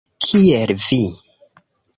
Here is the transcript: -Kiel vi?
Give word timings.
-Kiel 0.27 0.71
vi? 0.85 1.01